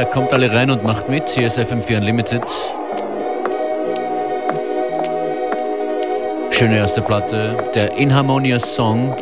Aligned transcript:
Daher 0.00 0.12
kommt 0.12 0.32
alle 0.32 0.50
rein 0.50 0.70
und 0.70 0.82
macht 0.82 1.10
mit. 1.10 1.28
Hier 1.28 1.46
ist 1.48 1.58
FM4 1.58 1.98
Unlimited. 1.98 2.42
Schöne 6.52 6.78
erste 6.78 7.02
Platte. 7.02 7.54
Der 7.74 7.92
Inharmonious 7.98 8.74
Song 8.76 9.14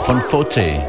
von 0.00 0.20
Fote. 0.20 0.82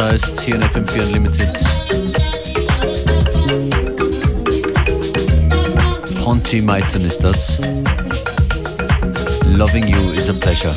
Hypnotized 0.00 0.40
hier 0.40 0.54
in 0.54 0.62
FM4 0.62 1.06
Unlimited. 1.08 1.50
Ponty 6.24 6.62
Meitzen 6.62 7.04
ist 7.04 7.22
das. 7.22 7.58
Loving 9.46 9.86
you 9.86 10.12
is 10.12 10.30
a 10.30 10.32
pleasure. 10.32 10.74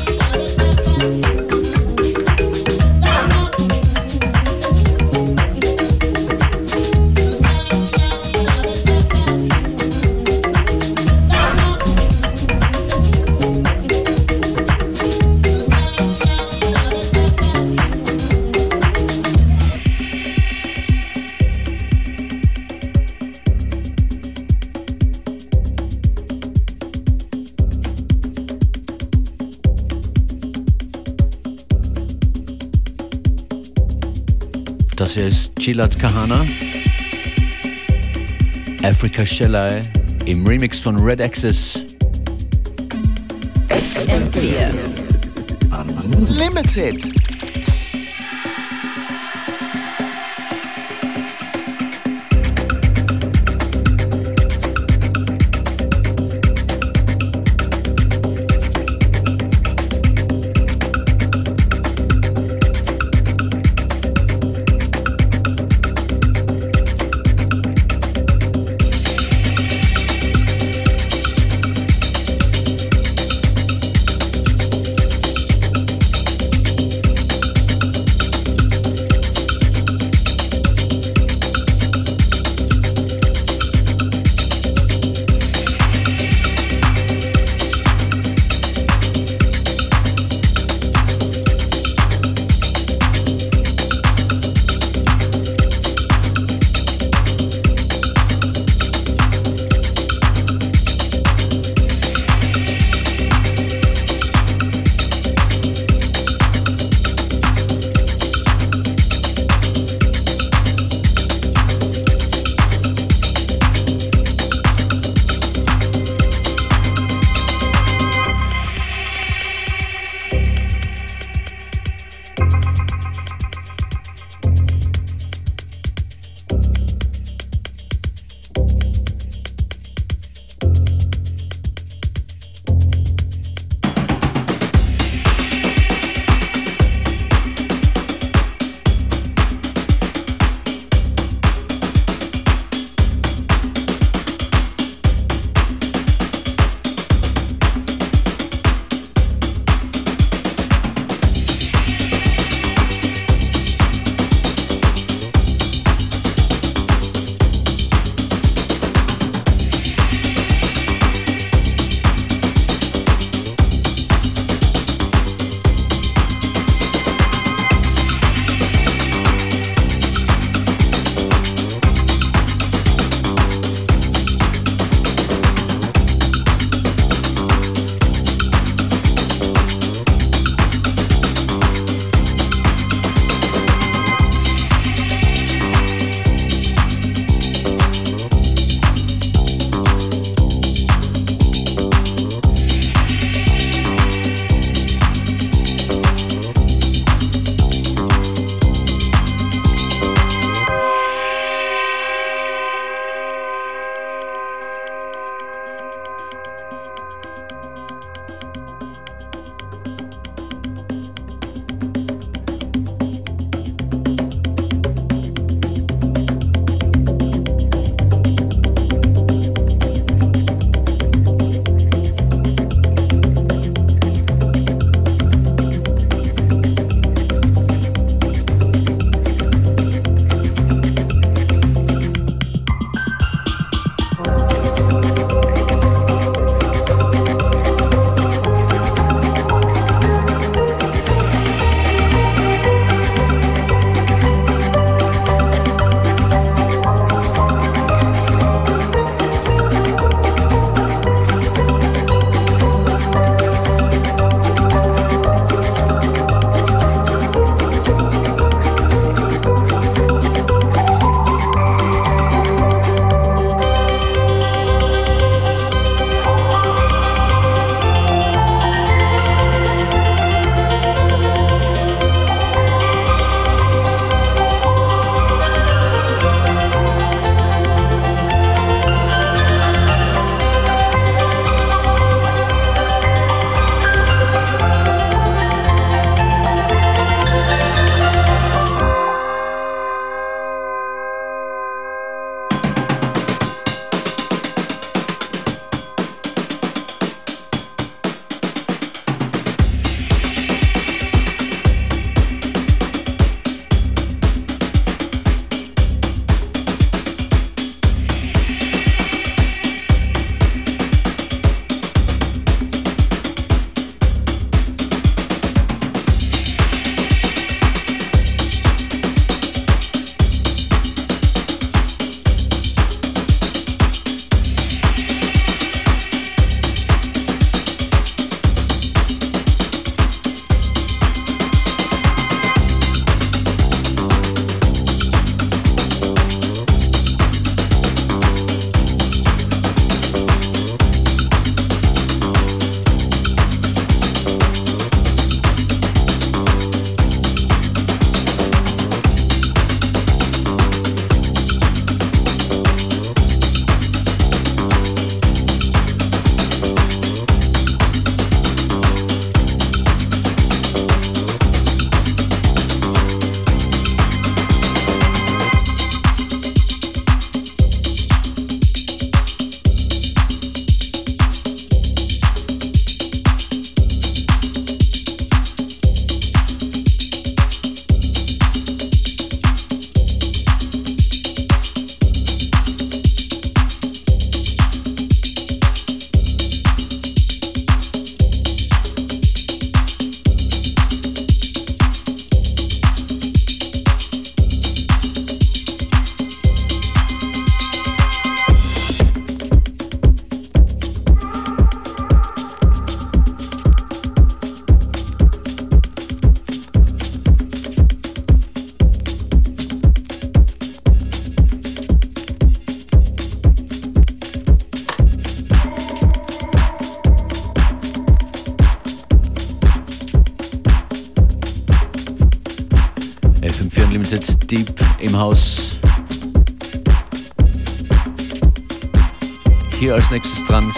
Gilad 35.64 35.98
Kahana, 35.98 36.44
Africa 38.82 39.24
Shelley 39.24 39.80
im 40.26 40.46
Remix 40.46 40.78
von 40.78 40.98
Red. 40.98 41.20
FM4 41.22 41.84
Limited. 46.28 47.13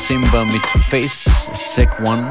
Simba 0.07 0.45
mit 0.45 0.65
Face 0.89 1.49
Sec 1.53 1.89
One. 1.99 2.31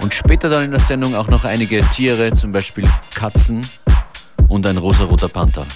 Und 0.00 0.14
später 0.14 0.48
dann 0.48 0.66
in 0.66 0.70
der 0.70 0.78
Sendung 0.78 1.16
auch 1.16 1.26
noch 1.26 1.44
einige 1.44 1.80
Tiere, 1.90 2.32
zum 2.34 2.52
Beispiel 2.52 2.88
Katzen 3.12 3.66
und 4.46 4.64
ein 4.64 4.76
rosa-roter 4.76 5.28
Panther. 5.28 5.66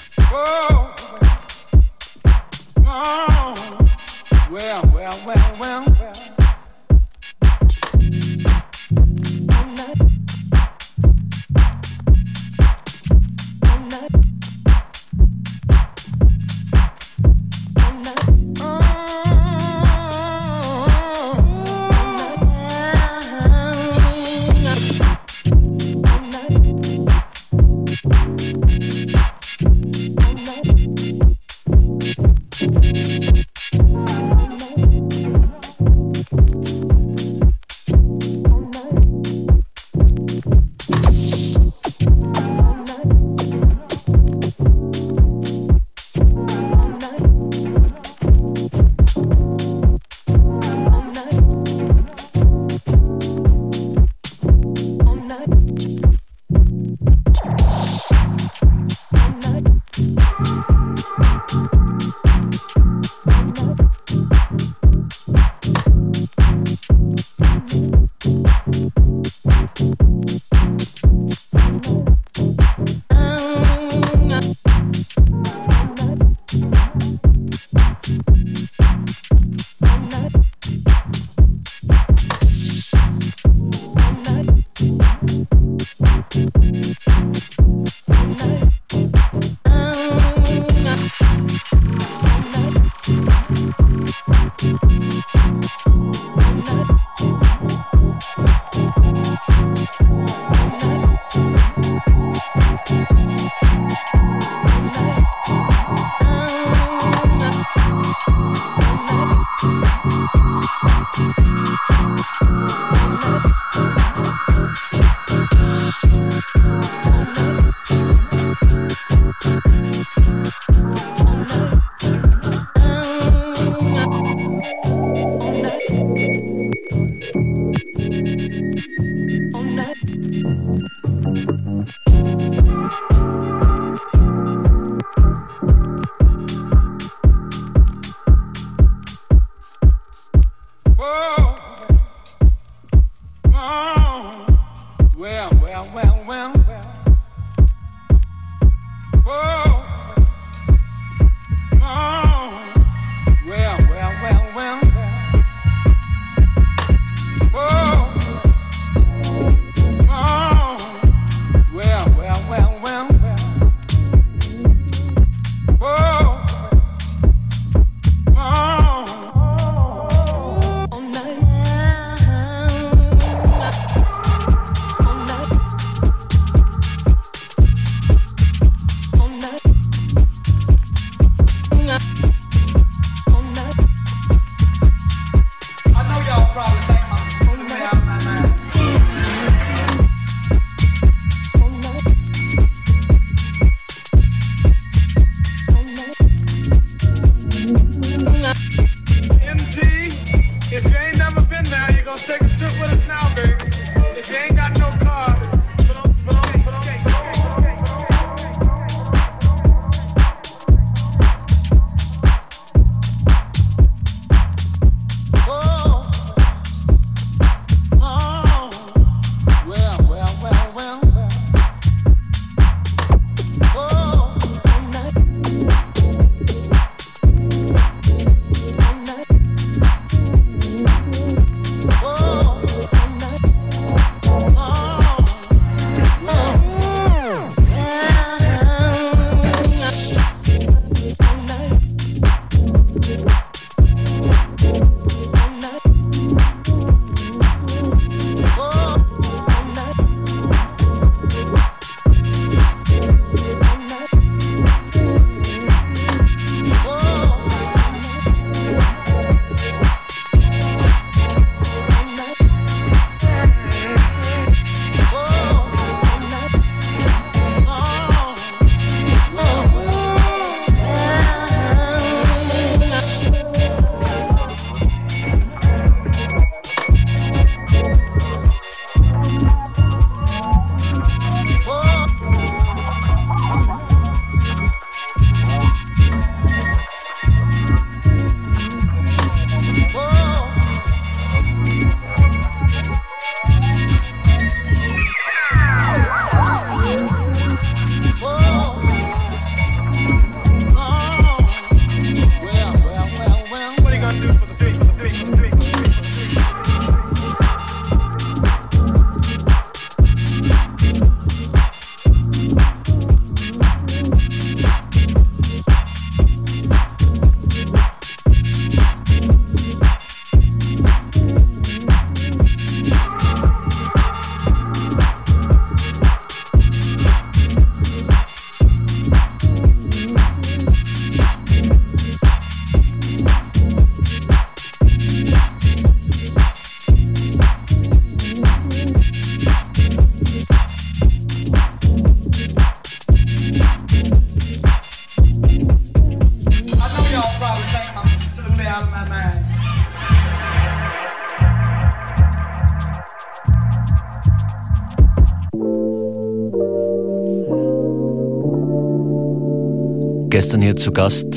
Gestern 360.61 360.63
hier 360.63 360.77
zu 360.77 360.93
Gast 360.93 361.35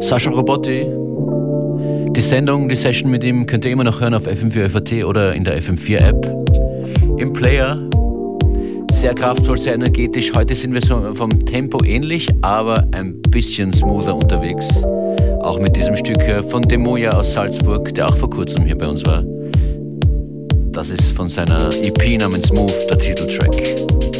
Sascha 0.00 0.30
Robotti. 0.30 0.86
Die 2.12 2.20
Sendung, 2.22 2.68
die 2.68 2.74
Session 2.74 3.10
mit 3.10 3.22
ihm 3.24 3.46
könnt 3.46 3.64
ihr 3.66 3.72
immer 3.72 3.84
noch 3.84 4.00
hören 4.00 4.14
auf 4.14 4.26
FM4 4.26 4.70
FAT 4.70 5.04
oder 5.04 5.34
in 5.34 5.44
der 5.44 5.60
FM4 5.60 5.98
App. 5.98 6.26
Im 7.18 7.32
Player 7.32 7.78
sehr 8.90 9.14
kraftvoll, 9.14 9.58
sehr 9.58 9.74
energetisch. 9.74 10.32
Heute 10.34 10.54
sind 10.54 10.72
wir 10.72 10.80
so 10.80 10.98
vom 11.14 11.44
Tempo 11.44 11.84
ähnlich, 11.84 12.28
aber 12.40 12.86
ein 12.92 13.20
bisschen 13.22 13.72
smoother 13.72 14.14
unterwegs. 14.14 14.66
Auch 15.40 15.60
mit 15.60 15.76
diesem 15.76 15.96
Stück 15.96 16.22
von 16.48 16.62
Demoja 16.62 17.12
aus 17.12 17.34
Salzburg, 17.34 17.94
der 17.94 18.08
auch 18.08 18.16
vor 18.16 18.30
kurzem 18.30 18.64
hier 18.64 18.78
bei 18.78 18.88
uns 18.88 19.04
war. 19.04 19.24
Das 20.72 20.88
ist 20.88 21.12
von 21.12 21.28
seiner 21.28 21.68
EP 21.82 22.18
namens 22.18 22.50
Move, 22.50 22.72
der 22.88 22.98
Titeltrack. 22.98 24.19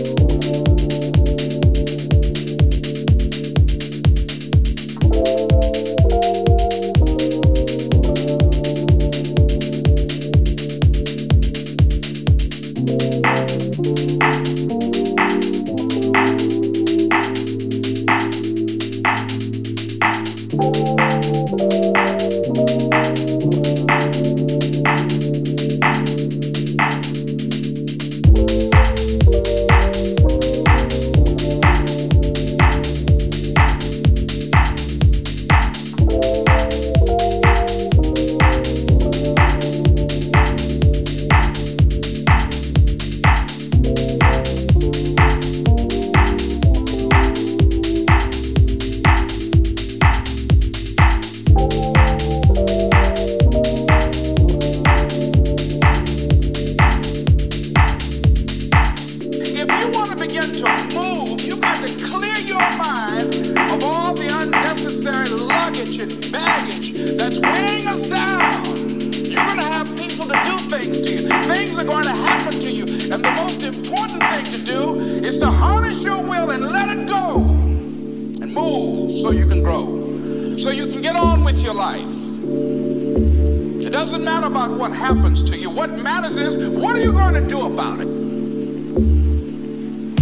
to 85.50 85.58
you. 85.58 85.68
What 85.68 85.90
matters 85.98 86.36
is, 86.36 86.56
what 86.68 86.96
are 86.96 87.00
you 87.00 87.12
going 87.12 87.34
to 87.34 87.46
do 87.46 87.66
about 87.66 88.00
it? 88.00 88.06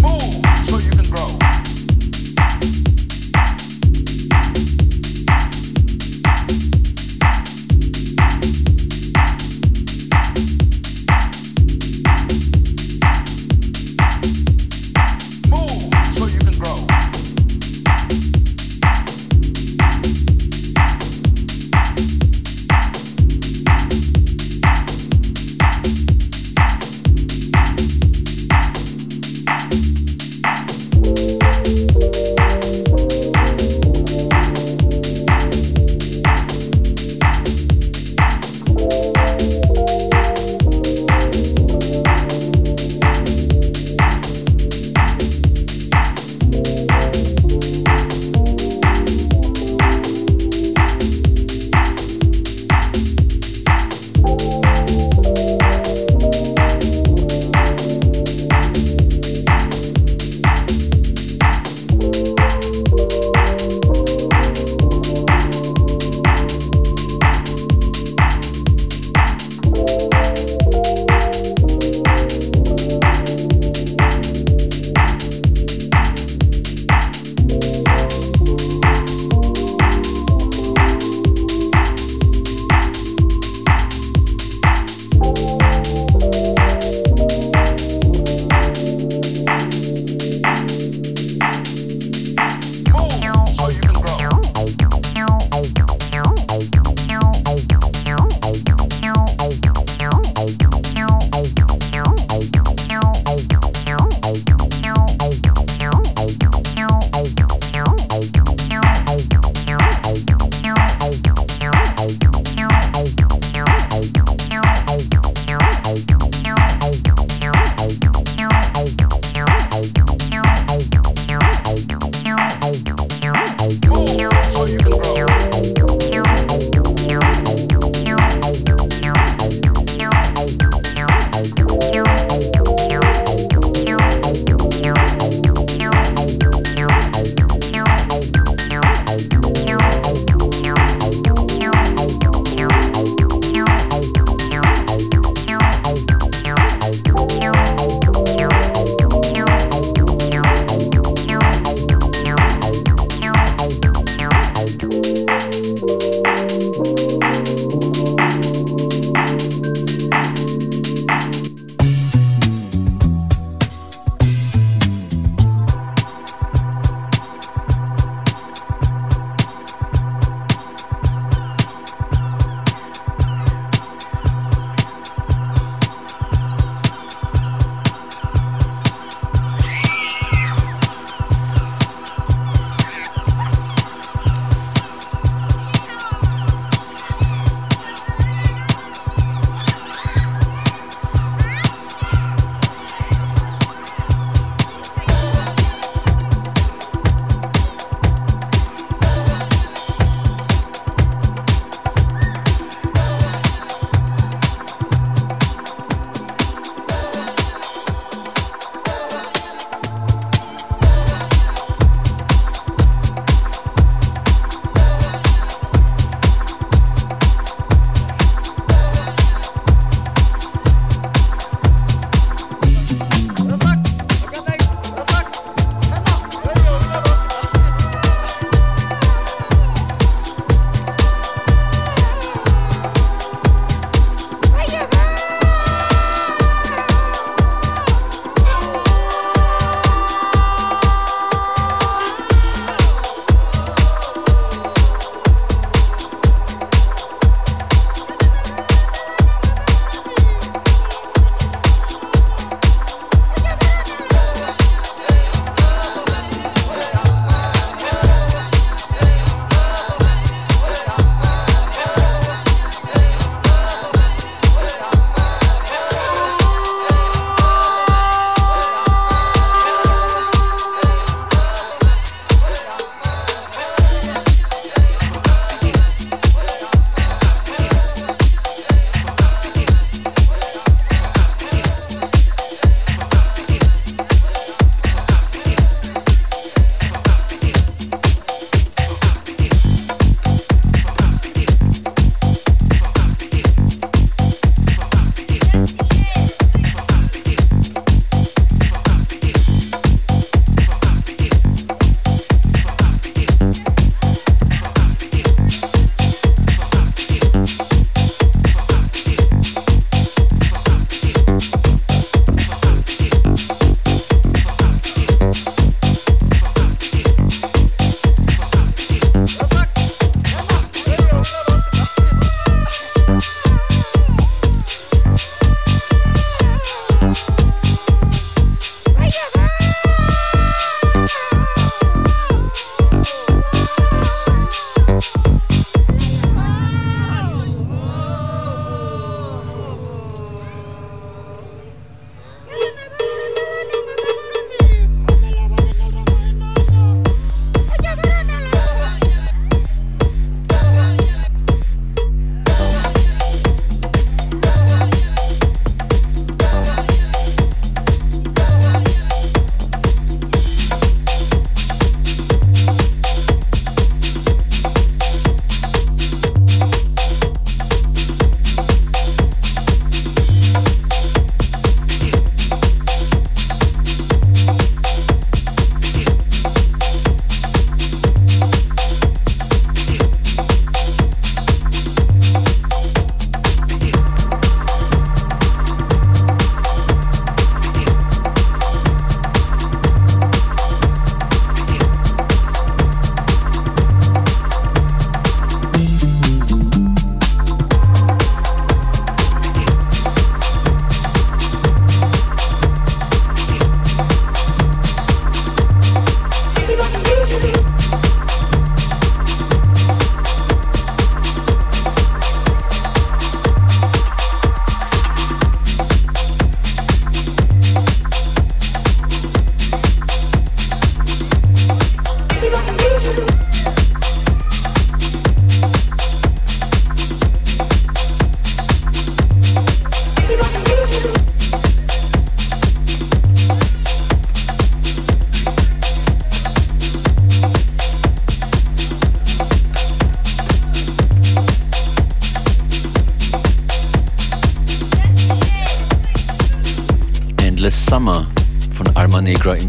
Move. 0.00 0.57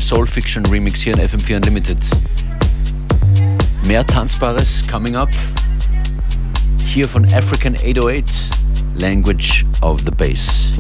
Soul 0.10 0.26
Fiction 0.26 0.66
Remix 0.66 1.02
hier 1.02 1.14
in 1.14 1.20
FM4 1.20 1.58
Unlimited. 1.58 2.00
Mehr 3.86 4.04
Tanzbares 4.04 4.84
coming 4.88 5.16
up. 5.16 5.30
Hier 6.84 7.08
von 7.08 7.26
African 7.32 7.76
808, 7.76 8.26
Language 8.96 9.64
of 9.84 10.04
the 10.04 10.10
Bass. 10.10 10.72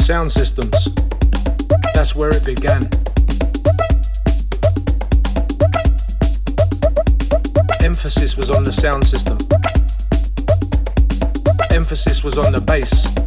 Sound 0.00 0.32
systems. 0.32 0.92
That's 1.94 2.16
where 2.16 2.30
it 2.30 2.44
began. 2.44 2.99
Sound 8.80 9.04
system. 9.04 9.36
Emphasis 11.70 12.24
was 12.24 12.38
on 12.38 12.50
the 12.50 12.64
bass. 12.66 13.19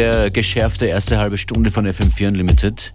Sehr 0.00 0.30
geschärfte 0.30 0.86
erste 0.86 1.18
halbe 1.18 1.36
Stunde 1.36 1.70
von 1.70 1.86
FM4 1.86 2.28
Unlimited. 2.28 2.90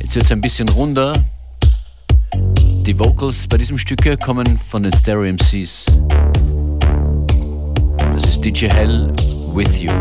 Jetzt 0.00 0.14
wird 0.14 0.24
es 0.24 0.32
ein 0.32 0.40
bisschen 0.40 0.66
runder. 0.70 1.12
Die 2.86 2.98
Vocals 2.98 3.46
bei 3.46 3.58
diesem 3.58 3.76
Stücke 3.76 4.16
kommen 4.16 4.56
von 4.56 4.84
den 4.84 4.94
Stereo 4.94 5.30
MCs. 5.30 5.84
Das 8.14 8.24
ist 8.30 8.42
DJ 8.42 8.68
Hell 8.68 9.12
with 9.52 9.78
you. 9.78 9.92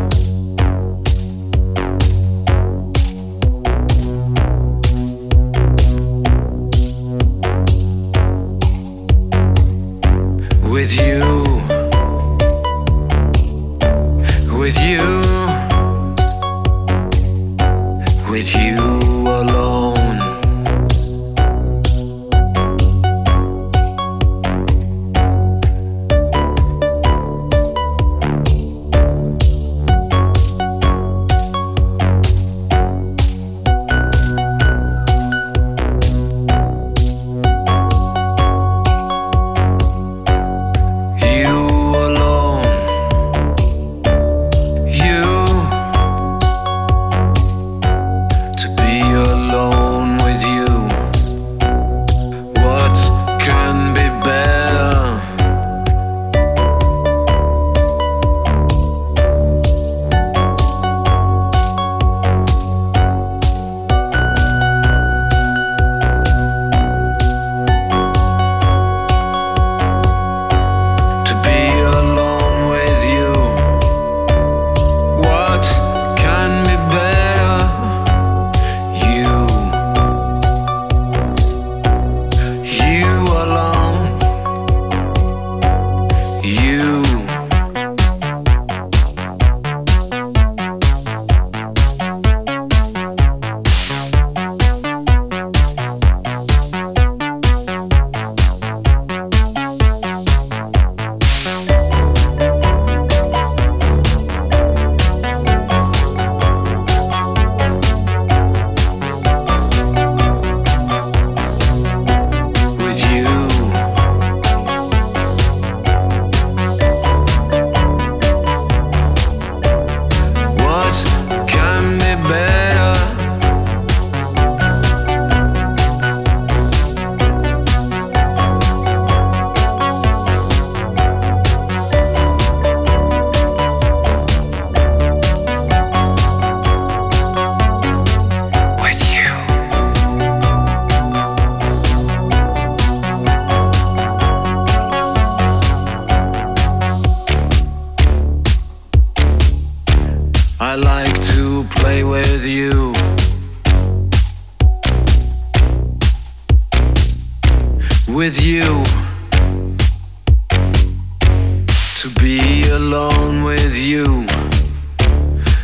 To 162.01 162.09
be 162.19 162.61
alone 162.69 163.43
with 163.43 163.75
you. 163.75 164.27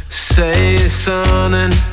Say 0.09 0.77
something. 0.87 1.92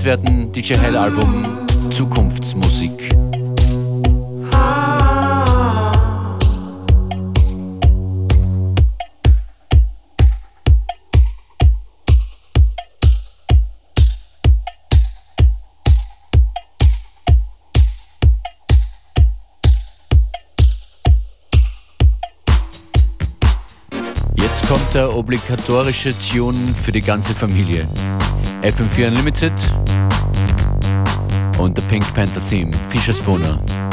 Empfehlenswerten 0.00 0.52
DJ 0.52 0.74
Hell 0.76 0.96
Album 0.96 1.44
Zukunftsmusik. 1.90 3.10
kommt 24.68 24.94
der 24.94 25.16
obligatorische 25.16 26.14
Tune 26.20 26.74
für 26.76 26.92
die 26.92 27.00
ganze 27.00 27.34
Familie. 27.34 27.88
FM4 28.62 29.08
Unlimited 29.08 29.52
und 31.60 31.76
The 31.76 31.82
Pink 31.88 32.14
Panther 32.14 32.40
Theme, 32.48 32.72
Fischer 32.88 33.12
Spooner. 33.12 33.89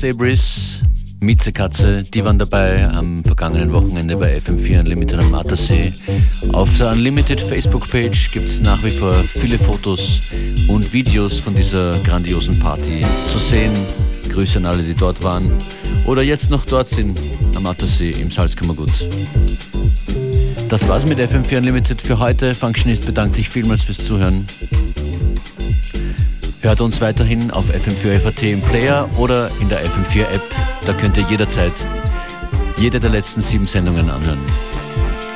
Sabris, 0.00 0.78
Miezekatze, 1.20 2.04
die 2.04 2.24
waren 2.24 2.38
dabei 2.38 2.88
am 2.88 3.22
vergangenen 3.22 3.70
Wochenende 3.70 4.16
bei 4.16 4.38
FM4 4.38 4.80
Unlimited 4.80 5.18
am 5.18 5.34
Attersee. 5.34 5.92
Auf 6.52 6.74
der 6.78 6.92
Unlimited 6.92 7.38
Facebook-Page 7.38 8.30
gibt 8.32 8.48
es 8.48 8.62
nach 8.62 8.82
wie 8.82 8.88
vor 8.88 9.12
viele 9.12 9.58
Fotos 9.58 10.20
und 10.68 10.90
Videos 10.94 11.38
von 11.38 11.54
dieser 11.54 11.98
grandiosen 11.98 12.58
Party 12.58 13.04
zu 13.26 13.38
sehen. 13.38 13.72
Grüße 14.30 14.56
an 14.56 14.64
alle, 14.64 14.82
die 14.82 14.94
dort 14.94 15.22
waren 15.22 15.52
oder 16.06 16.22
jetzt 16.22 16.48
noch 16.48 16.64
dort 16.64 16.88
sind 16.88 17.20
am 17.54 17.66
Attersee 17.66 18.12
im 18.12 18.30
Salzkammergut. 18.30 19.06
Das 20.70 20.88
war's 20.88 21.04
mit 21.04 21.18
FM4 21.18 21.58
Unlimited 21.58 22.00
für 22.00 22.18
heute. 22.18 22.54
Functionist 22.54 23.04
bedankt 23.04 23.34
sich 23.34 23.50
vielmals 23.50 23.82
fürs 23.82 23.98
Zuhören. 23.98 24.46
Hört 26.62 26.82
uns 26.82 27.00
weiterhin 27.00 27.50
auf 27.50 27.70
FM4 27.70 28.20
FAT 28.20 28.42
im 28.42 28.60
Player 28.60 29.08
oder 29.16 29.50
in 29.60 29.70
der 29.70 29.82
FM4 29.82 30.24
App. 30.24 30.42
Da 30.84 30.92
könnt 30.92 31.16
ihr 31.16 31.24
jederzeit 31.24 31.72
jede 32.76 33.00
der 33.00 33.08
letzten 33.08 33.40
sieben 33.40 33.66
Sendungen 33.66 34.10
anhören. 34.10 34.38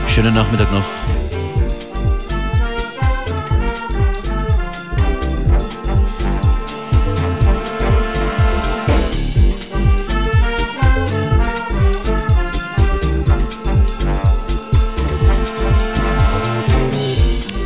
Schönen 0.07 0.35
Nachmittag 0.35 0.71
noch. 0.71 0.85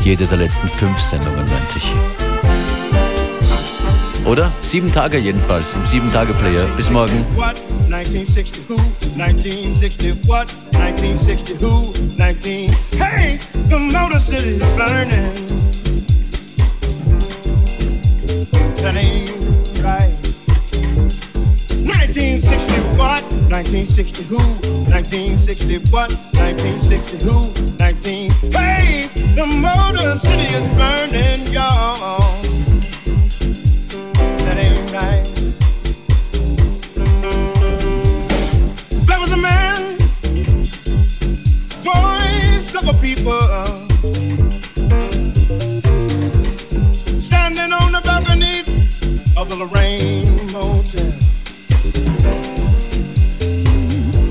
Jede 0.05 0.27
der 0.29 0.39
letzten 0.39 0.69
fünf 0.69 0.99
Sendungen, 1.01 1.45
meinte 1.45 1.77
ich. 1.77 1.93
Oder? 4.29 4.53
Sieben 4.61 4.93
Tage 4.93 5.17
jedenfalls 5.17 5.73
im 5.73 5.87
Sieben-Tage-Player. 5.87 6.67
Bis 6.77 6.91
morgen. 6.91 7.25
1960 7.89 8.63
who? 8.69 8.77
1960 9.17 10.29
what? 10.29 10.49
1960 10.75 11.57
who? 11.59 11.95
19. 12.19 12.71
Hey, 12.99 13.39
the 13.71 13.79
Motor 13.79 14.21
City 14.21 14.57
is 14.57 14.67
burning. 14.77 15.33
That 18.83 18.97
ain't 18.97 19.33
right. 19.83 20.13
1960 21.89 22.73
what? 22.99 23.23
1960 23.49 24.25
who? 24.25 24.37
1960 24.93 25.79
what? 25.91 26.13
1960 26.35 27.17
who? 27.25 27.51
19. 27.79 28.31
Hey, 28.53 29.09
the 29.35 29.47
Motor 29.47 30.19
City 30.19 30.53
is 30.55 30.69
burning, 30.77 31.51
y'all. 31.51 32.38
There 39.07 39.21
was 39.21 39.31
a 39.31 39.37
man, 39.37 39.97
voice 41.85 42.75
of 42.75 42.89
a 42.89 42.95
people, 43.01 43.41
standing 47.21 47.73
on 47.73 47.93
the 47.93 48.01
balcony 48.05 48.65
of 49.37 49.49
the 49.49 49.57
Lorraine 49.57 50.09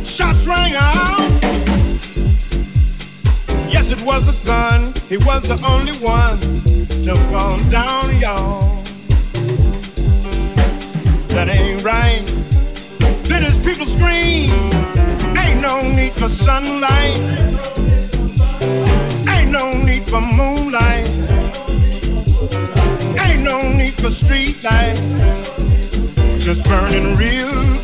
Shots 0.06 0.46
rang 0.46 0.74
out. 0.76 1.32
Yes, 3.72 3.92
it 3.92 4.02
was 4.02 4.28
a 4.28 4.46
gun. 4.46 4.94
He 5.08 5.16
was 5.18 5.44
the 5.44 5.58
only 5.66 5.94
one. 6.06 6.17
a 24.08 24.12
street 24.12 24.64
light 24.64 24.96
just 26.40 26.64
burning 26.64 27.18
real 27.18 27.77